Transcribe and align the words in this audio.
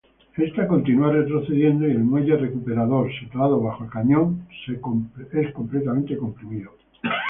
Esta 0.35 0.67
continua 0.67 1.11
retrocediendo 1.11 1.87
y 1.87 1.91
el 1.91 1.99
muelle 1.99 2.35
recuperador, 2.35 3.11
situado 3.19 3.61
bajo 3.61 3.83
el 3.83 3.91
cañón, 3.91 4.47
es 4.67 4.79
completamente 5.53 6.17
comprimido. 6.17 6.71